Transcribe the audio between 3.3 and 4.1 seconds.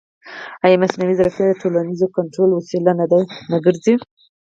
نه ګرځي؟